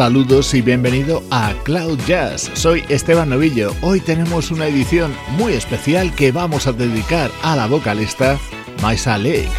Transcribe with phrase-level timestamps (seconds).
[0.00, 2.50] Saludos y bienvenido a Cloud Jazz.
[2.54, 3.74] Soy Esteban Novillo.
[3.82, 8.38] Hoy tenemos una edición muy especial que vamos a dedicar a la vocalista
[8.80, 9.50] Maisa Lake.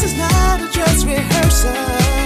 [0.00, 2.19] This is not a dress rehearsal.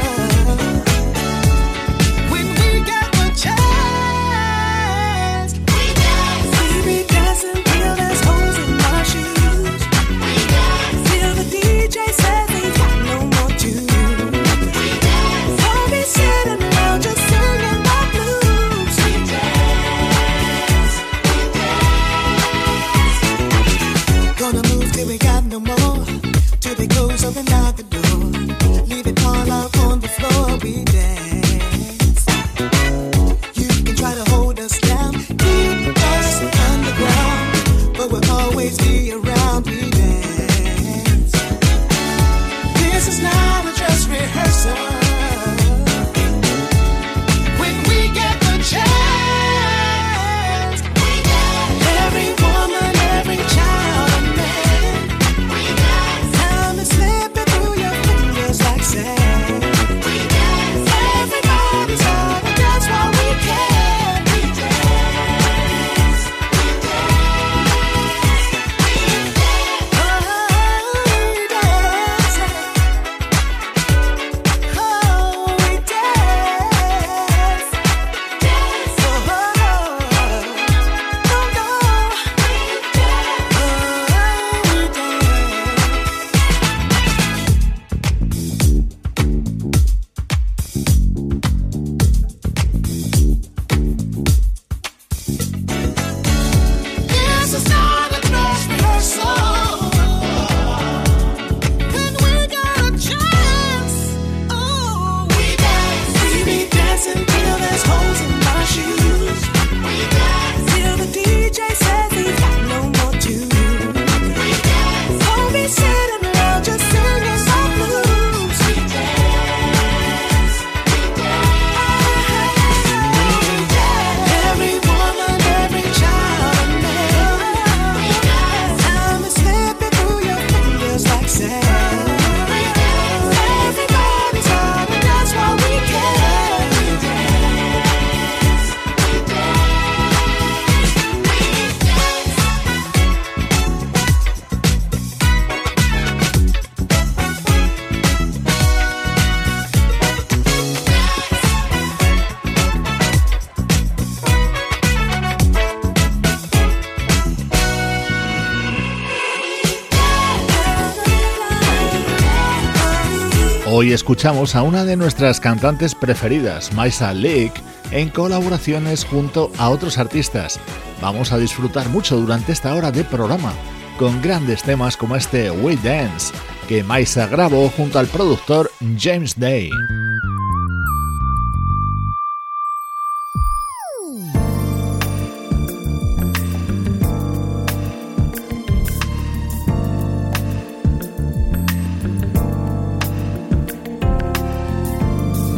[164.04, 167.54] Escuchamos a una de nuestras cantantes preferidas, Maisa Lake,
[167.90, 170.60] en colaboraciones junto a otros artistas.
[171.00, 173.54] Vamos a disfrutar mucho durante esta hora de programa,
[173.98, 176.34] con grandes temas como este We Dance,
[176.68, 179.70] que Maisa grabó junto al productor James Day.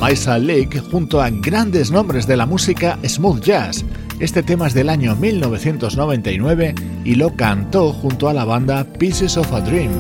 [0.07, 3.85] Maisa Lake junto a grandes nombres de la música smooth jazz.
[4.21, 9.53] Este tema es del año 1999 y lo cantó junto a la banda Pieces of
[9.53, 9.91] a Dream.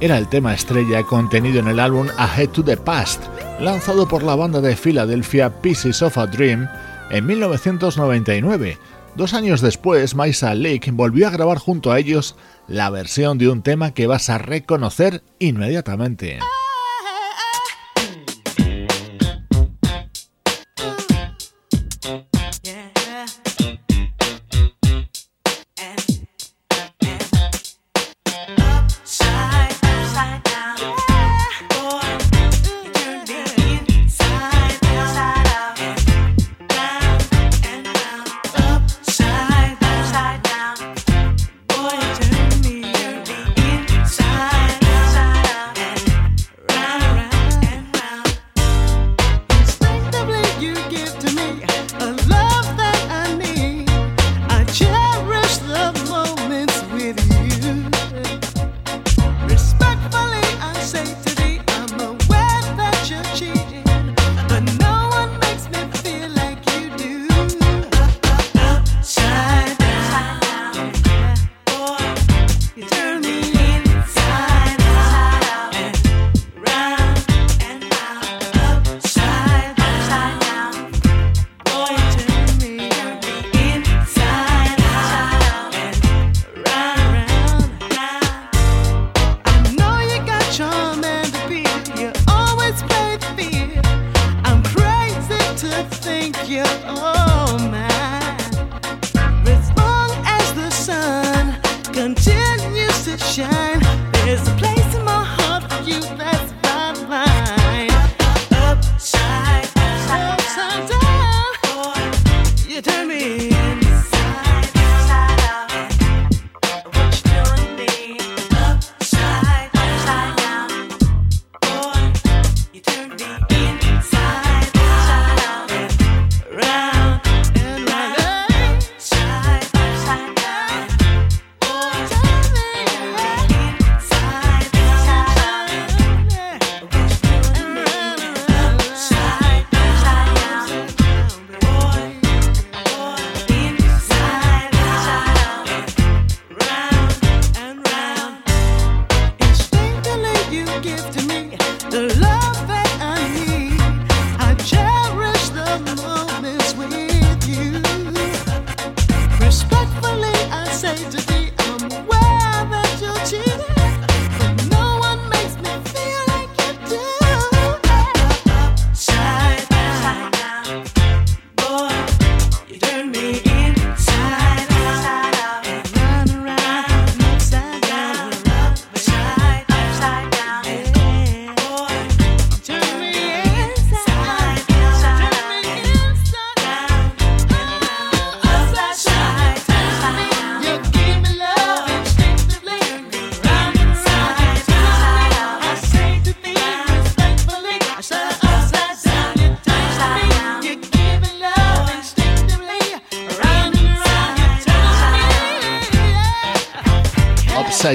[0.00, 3.22] Era el tema estrella contenido en el álbum Ahead to the Past,
[3.60, 6.66] lanzado por la banda de Filadelfia Pieces of a Dream
[7.10, 8.78] en 1999.
[9.16, 13.62] Dos años después, Maisa Lake volvió a grabar junto a ellos la versión de un
[13.62, 16.38] tema que vas a reconocer inmediatamente.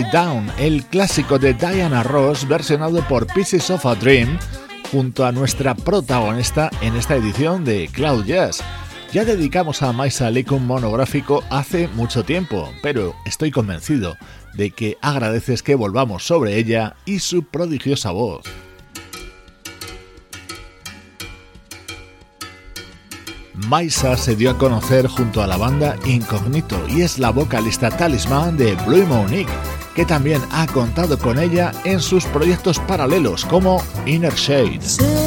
[0.04, 4.38] Down, el clásico de Diana Ross versionado por Pieces of a Dream
[4.92, 8.62] junto a nuestra protagonista en esta edición de Cloud Jazz.
[9.14, 14.18] Ya dedicamos a Maisa Lake un monográfico hace mucho tiempo, pero estoy convencido
[14.54, 18.44] de que agradeces que volvamos sobre ella y su prodigiosa voz.
[23.54, 28.58] Maisa se dio a conocer junto a la banda Incognito y es la vocalista talismán
[28.58, 29.52] de Blue Monique
[29.96, 35.25] que también ha contado con ella en sus proyectos paralelos como Inner Shade.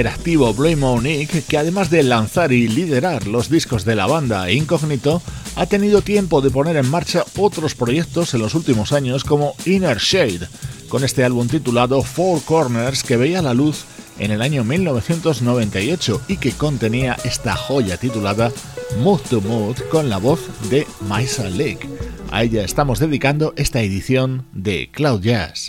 [0.00, 5.20] Hiperactivo Blue Monique, que además de lanzar y liderar los discos de la banda Incognito,
[5.56, 9.98] ha tenido tiempo de poner en marcha otros proyectos en los últimos años como Inner
[9.98, 10.48] Shade,
[10.88, 13.84] con este álbum titulado Four Corners que veía la luz
[14.18, 18.50] en el año 1998 y que contenía esta joya titulada
[19.00, 21.86] Mood to Mood con la voz de Maisa Lake.
[22.30, 25.68] A ella estamos dedicando esta edición de Cloud Jazz.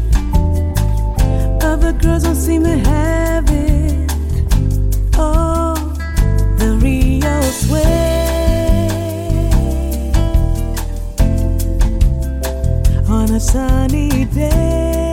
[1.71, 4.11] Other girls don't seem to have it.
[5.15, 5.73] Oh,
[6.57, 7.91] the Rio sway
[13.07, 15.10] on a sunny day.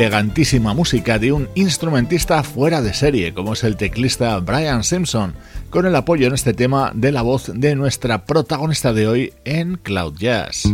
[0.00, 5.34] Elegantísima música de un instrumentista fuera de serie, como es el teclista Brian Simpson,
[5.68, 9.76] con el apoyo en este tema de la voz de nuestra protagonista de hoy en
[9.76, 10.64] Cloud Jazz.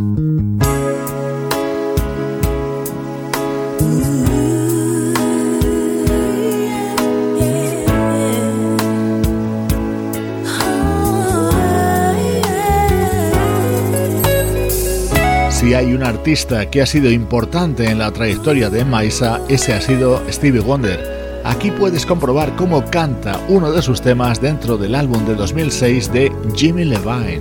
[16.07, 21.41] Artista que ha sido importante en la trayectoria de Maisa, ese ha sido Stevie Wonder.
[21.43, 26.31] Aquí puedes comprobar cómo canta uno de sus temas dentro del álbum de 2006 de
[26.55, 27.39] Jimmy Levine.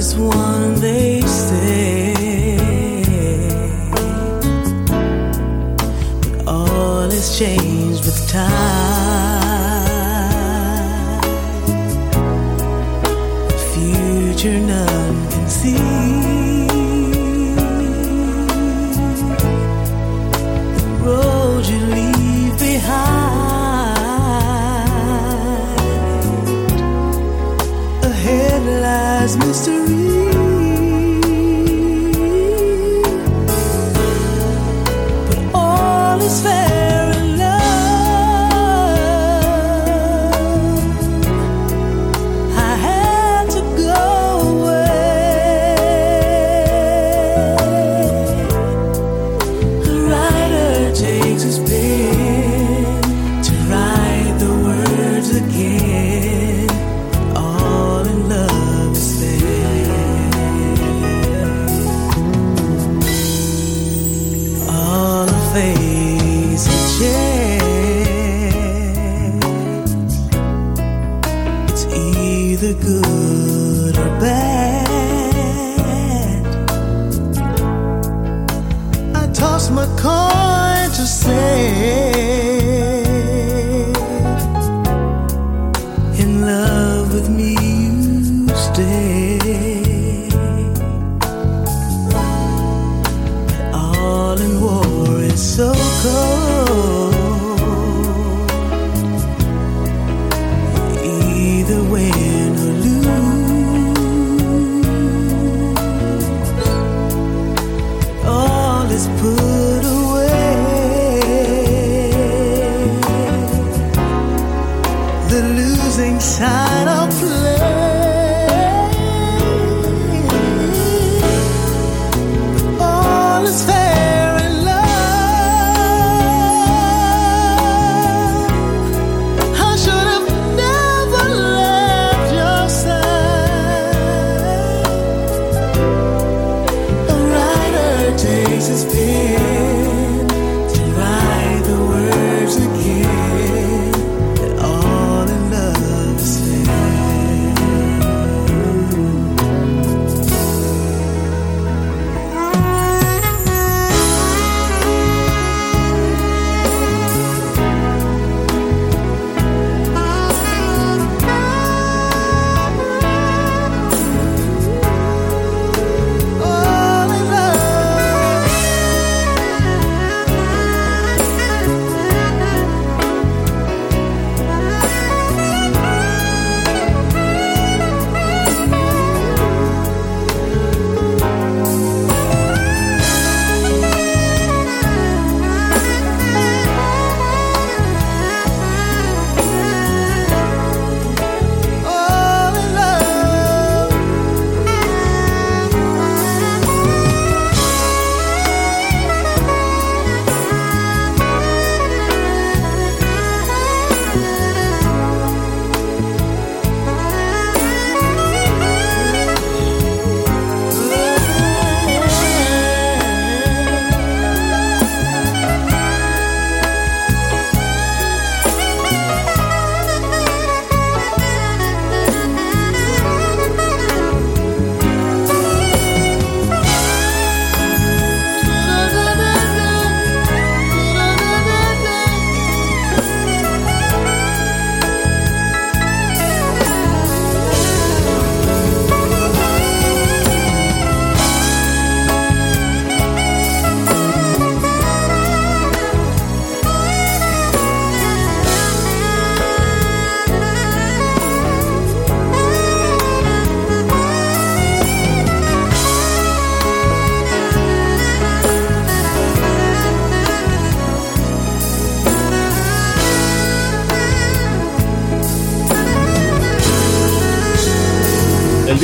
[0.00, 2.14] Is one they say.
[6.46, 8.69] all has changed with time.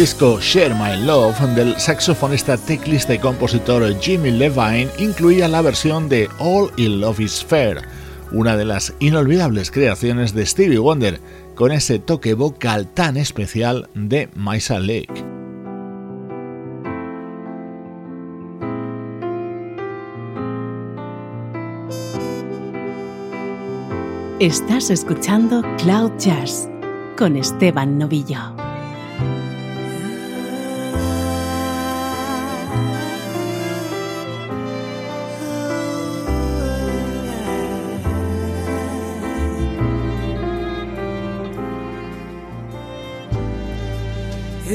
[0.06, 6.28] Disco Share My Love del saxofonista, teclista y compositor Jimmy Levine incluía la versión de
[6.38, 7.82] All in Love is Fair,
[8.30, 11.20] una de las inolvidables creaciones de Stevie Wonder,
[11.56, 15.24] con ese toque vocal tan especial de Maisa Lake.
[24.38, 26.68] Estás escuchando Cloud Jazz
[27.18, 28.55] con Esteban Novillo.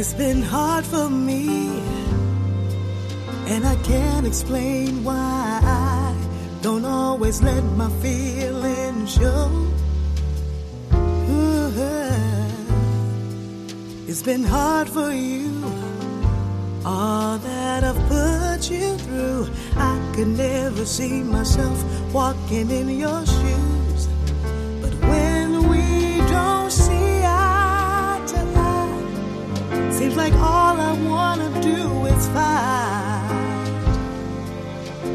[0.02, 1.70] It's been hard for me,
[3.46, 6.16] and I can't explain why I
[6.64, 9.52] don't always let my feelings show.
[10.90, 12.18] Uh-huh.
[14.08, 15.52] It's been hard for you,
[16.84, 19.50] all that I've put you through.
[19.76, 21.78] I could never see myself
[22.12, 23.61] walking in your shoes.
[30.24, 31.80] Like all I wanna do
[32.14, 33.70] is fight.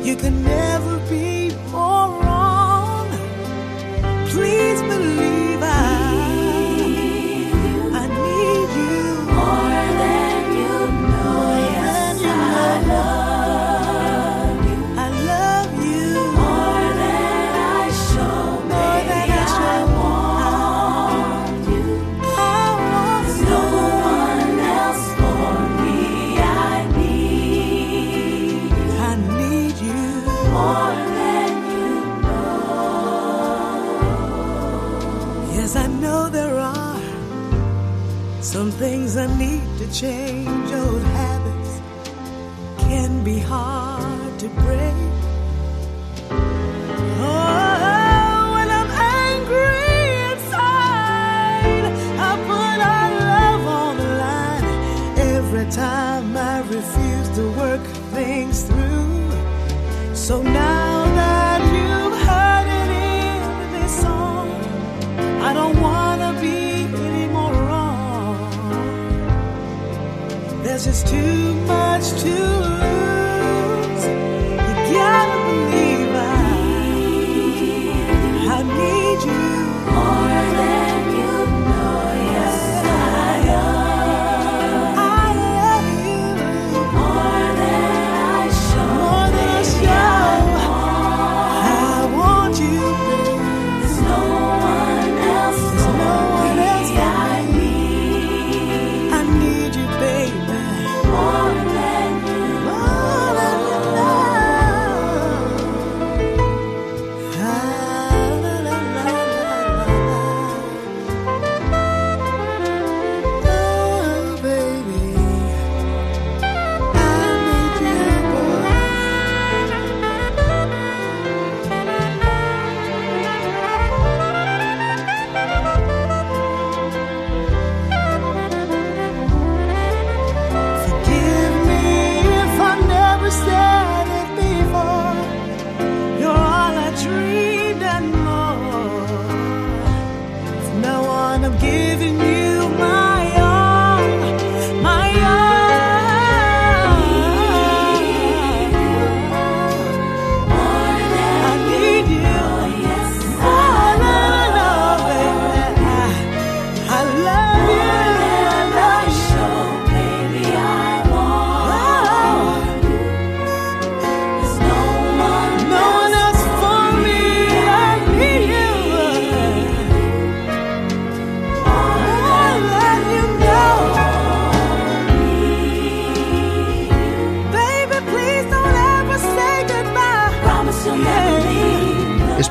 [0.07, 3.07] You can never be more wrong.
[4.33, 5.16] Please believe
[39.93, 41.81] change old habits
[42.79, 44.95] can be hard to break.
[47.19, 48.91] Oh, when I'm
[49.31, 51.85] angry inside,
[52.29, 54.69] I put our love on the line.
[55.37, 59.31] Every time I refuse to work things through.
[60.15, 60.76] So now
[71.07, 72.56] too much to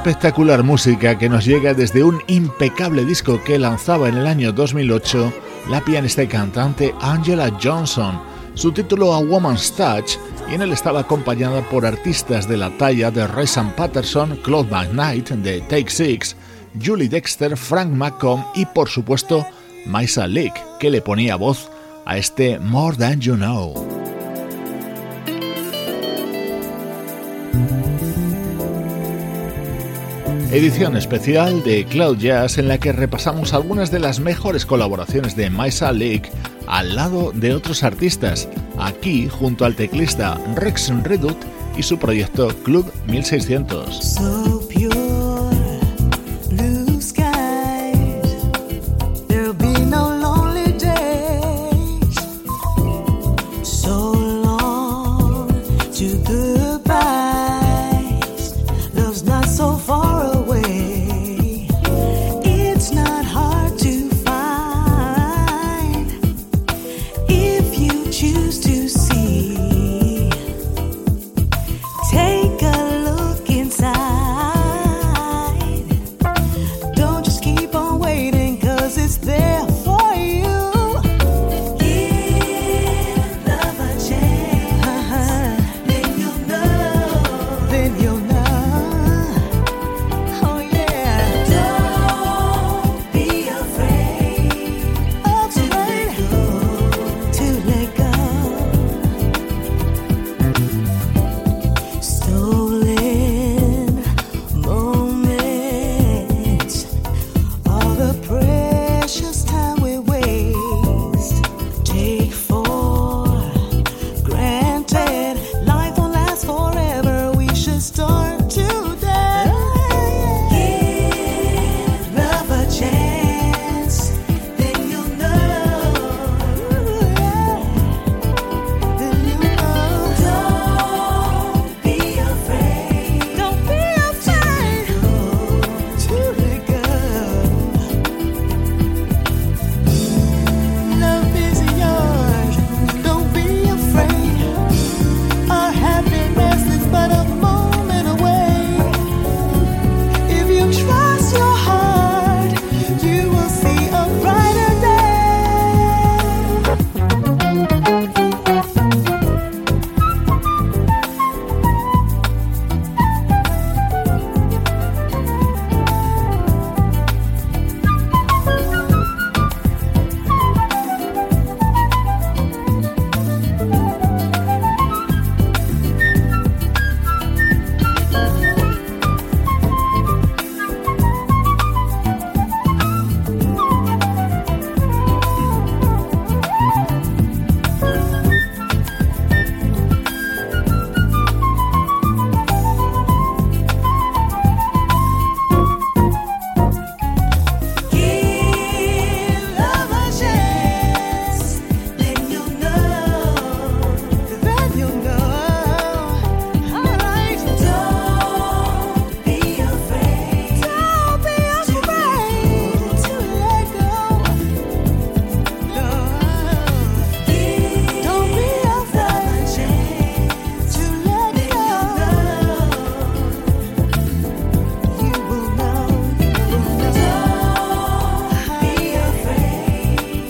[0.05, 5.33] Espectacular música que nos llega desde un impecable disco que lanzaba en el año 2008
[5.67, 8.21] la pianista y cantante Angela Johnson.
[8.53, 13.09] Su título A Woman's Touch y en él estaba acompañada por artistas de la talla
[13.09, 16.35] de Rayson Patterson, Claude McKnight de Take Six,
[16.79, 19.43] Julie Dexter, Frank McComb y por supuesto
[19.87, 21.71] Maisa Leak, que le ponía voz
[22.05, 23.94] a este More Than You Know.
[30.55, 35.49] Edición especial de Cloud Jazz en la que repasamos algunas de las mejores colaboraciones de
[35.49, 36.31] Maisa Leak
[36.65, 38.47] al lado de otros artistas,
[38.79, 41.35] aquí junto al teclista Rex Redut
[41.75, 44.54] y su proyecto Club 1600.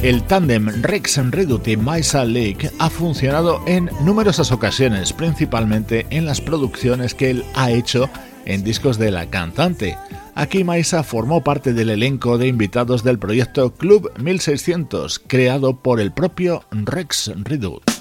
[0.06, 6.41] El tándem Rex Redut y Maisa Lake ha funcionado en numerosas ocasiones, principalmente en las
[6.41, 8.08] producciones que él ha hecho
[8.45, 9.97] en discos de la cantante.
[10.36, 16.12] Aquí Maisa formó parte del elenco de invitados del proyecto Club 1600, creado por el
[16.12, 17.95] propio Rex Redut.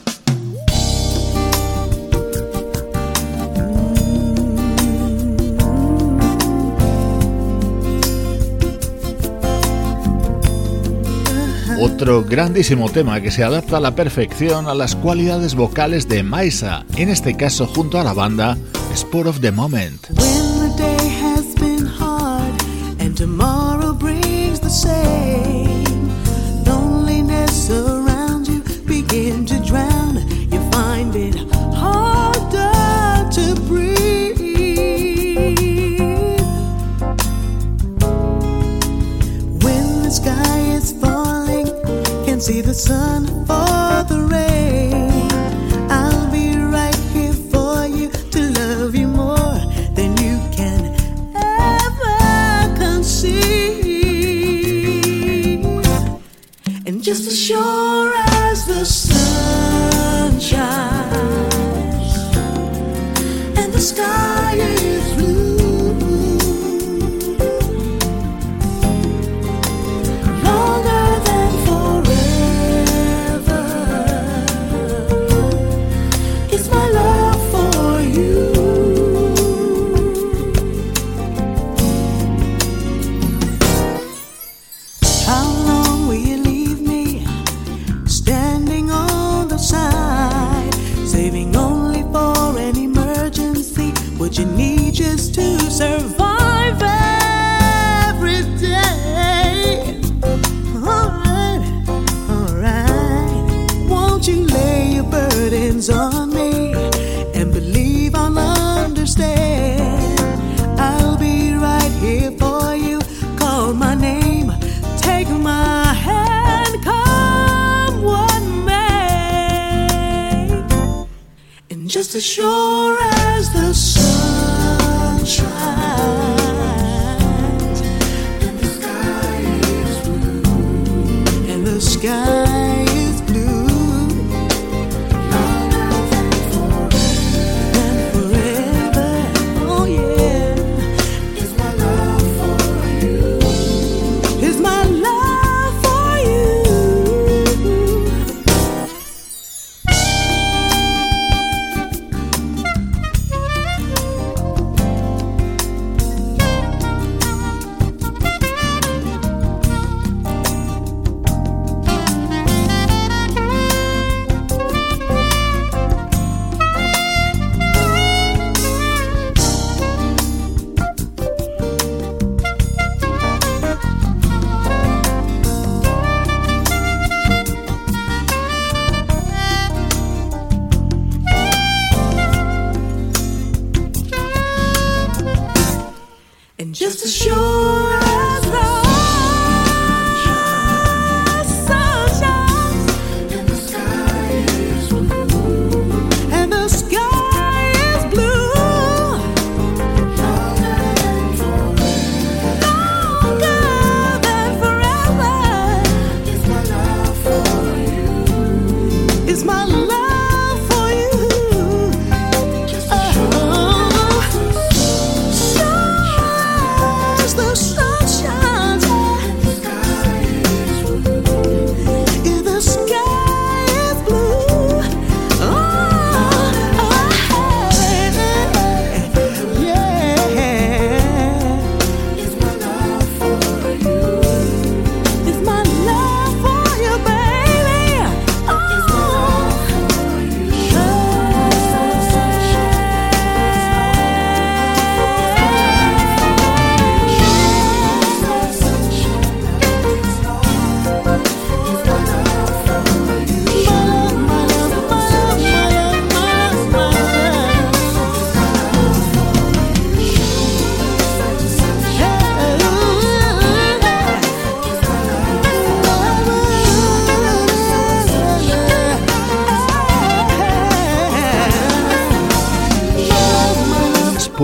[11.84, 16.86] Otro grandísimo tema que se adapta a la perfección a las cualidades vocales de Maisa,
[16.96, 18.56] en este caso junto a la banda
[18.96, 20.06] Spur of the Moment.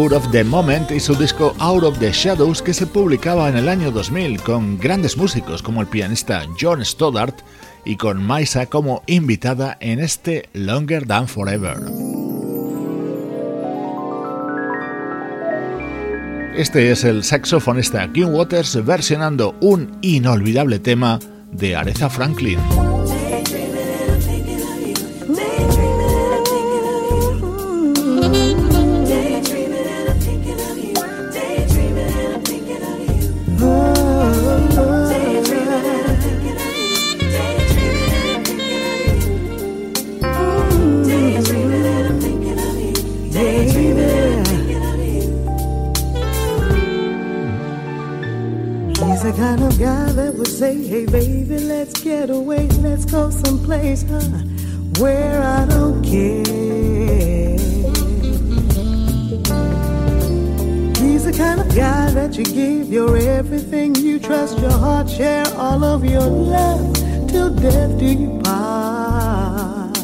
[0.01, 3.69] Of the Moment y su disco Out of the Shadows que se publicaba en el
[3.69, 7.41] año 2000 con grandes músicos como el pianista John Stoddart
[7.85, 11.77] y con Maisa como invitada en este Longer Than Forever.
[16.57, 21.19] Este es el saxofonista Kim Waters versionando un inolvidable tema
[21.53, 22.59] de Aretha Franklin.
[50.71, 54.21] Say, Hey baby, let's get away, let's go someplace huh,
[54.99, 57.59] where I don't care.
[61.03, 65.47] He's the kind of guy that you give your everything, you trust your heart, share
[65.57, 66.95] all of your love
[67.29, 69.97] till death do you part.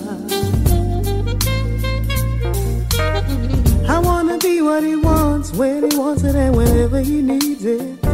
[3.89, 8.06] I wanna be what he wants when he wants it and whenever he needs it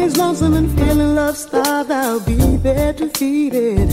[0.00, 3.90] he's lonesome and feeling love starved, I'll be there to feed it.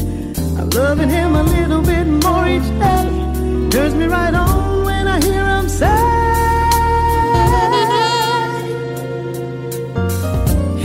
[0.57, 3.69] I'm loving him a little bit more each day.
[3.71, 6.03] Turns me right on when I hear him say,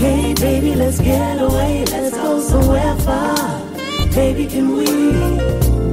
[0.02, 1.84] Hey, baby, let's get away.
[1.90, 3.60] Let's go somewhere far.
[4.14, 4.86] Baby, can we?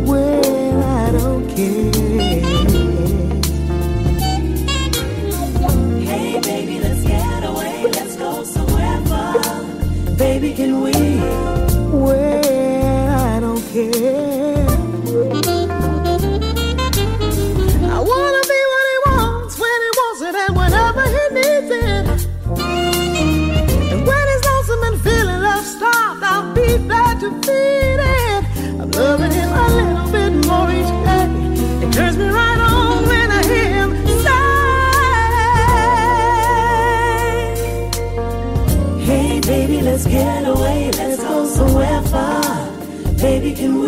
[0.09, 2.58] Where I don't care.
[10.39, 10.93] Baby, can we?
[11.99, 14.38] Where I don't care.
[43.21, 43.78] Baby, can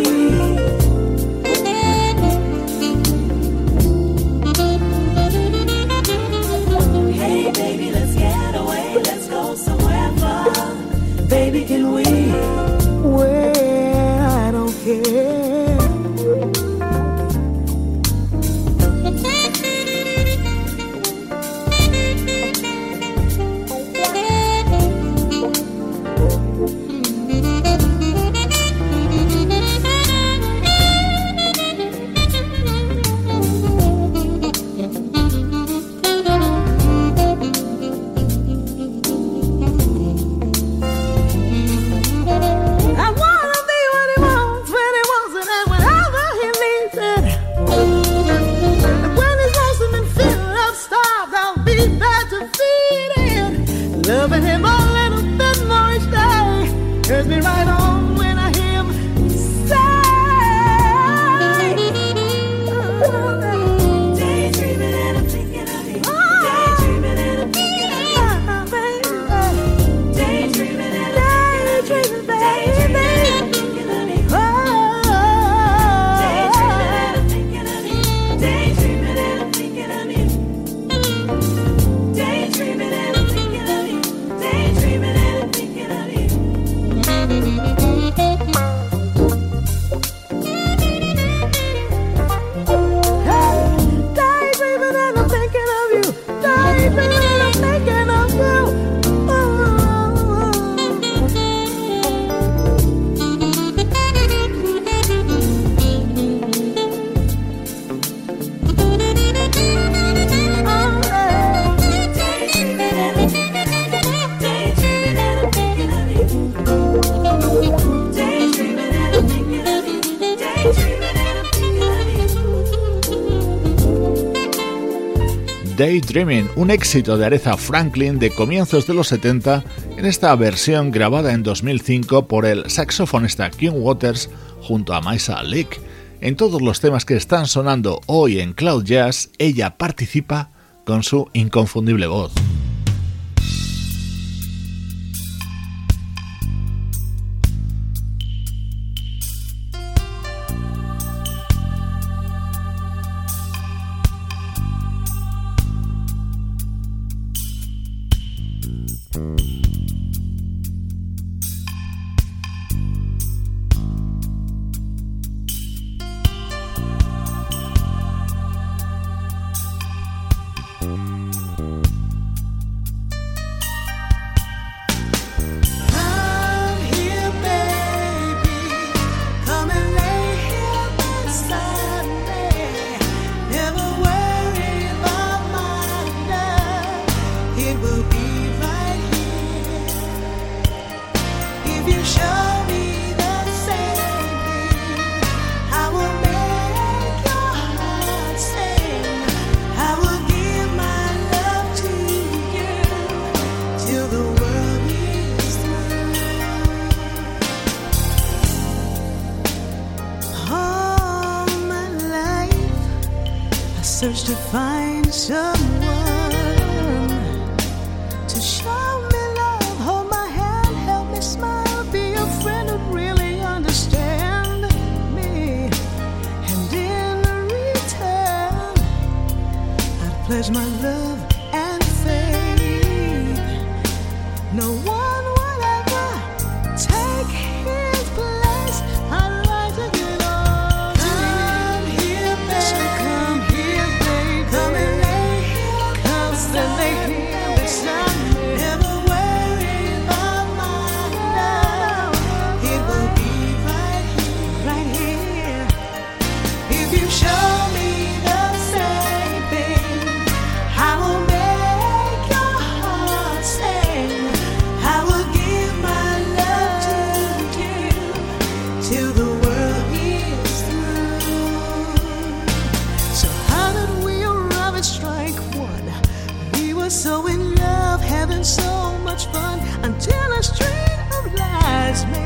[126.11, 129.63] Daydreaming, un éxito de Aretha Franklin de comienzos de los 70
[129.97, 134.29] en esta versión grabada en 2005 por el saxofonista Kim Waters
[134.61, 135.79] junto a Maisa Leak.
[136.19, 140.49] En todos los temas que están sonando hoy en Cloud Jazz, ella participa
[140.85, 142.33] con su inconfundible voz.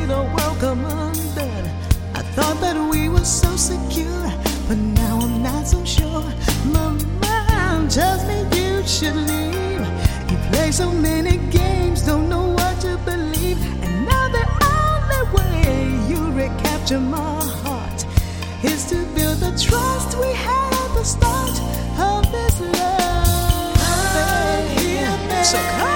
[0.08, 1.70] the world come undone.
[2.14, 4.28] I thought that we were so secure,
[4.68, 6.24] but now I'm not so sure.
[6.66, 6.91] My
[7.22, 9.86] mind tells me you should leave.
[10.30, 13.58] You play so many games, don't know what to believe.
[13.84, 14.45] And now the
[14.78, 18.06] only way you recapture my heart
[18.64, 21.56] is to build the trust we had at the start
[21.99, 23.06] of this love.
[25.45, 25.95] So come.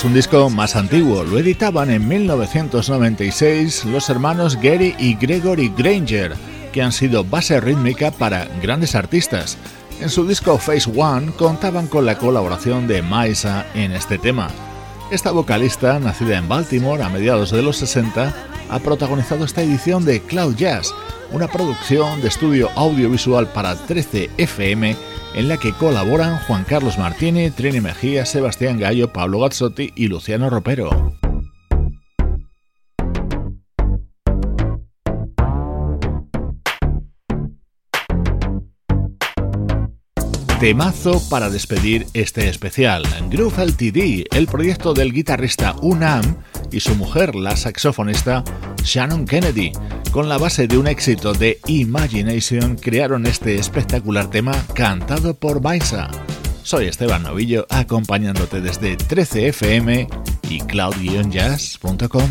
[0.00, 6.32] es un disco más antiguo, lo editaban en 1996 los hermanos Gary y Gregory Granger,
[6.72, 9.58] que han sido base rítmica para grandes artistas.
[10.00, 14.48] En su disco Phase One contaban con la colaboración de Maisa en este tema.
[15.10, 18.34] Esta vocalista, nacida en Baltimore a mediados de los 60,
[18.70, 20.94] ha protagonizado esta edición de Cloud Jazz,
[21.32, 24.96] una producción de estudio audiovisual para 13FM
[25.34, 30.50] en la que colaboran Juan Carlos Martínez, Trini Mejía, Sebastián Gallo, Pablo Gazzotti y Luciano
[30.50, 31.14] Ropero.
[40.60, 43.02] Temazo para despedir este especial.
[43.30, 46.36] Groove LTD, el proyecto del guitarrista Unam,
[46.72, 48.44] y su mujer, la saxofonista
[48.82, 49.72] Shannon Kennedy.
[50.10, 56.10] Con la base de un éxito de Imagination, crearon este espectacular tema cantado por Baisa.
[56.62, 60.08] Soy Esteban Novillo, acompañándote desde 13fm
[60.48, 62.30] y cloud-jazz.com.